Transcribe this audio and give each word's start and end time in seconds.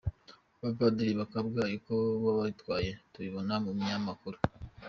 Abapadiri 0.59 1.11
ba 1.19 1.25
Kabgayi 1.33 1.75
bo 1.77 1.81
uko 1.81 1.93
ubatwaye 2.33 2.89
tubibona 3.11 3.53
mu 3.63 3.69
binyamakuru. 3.75 4.37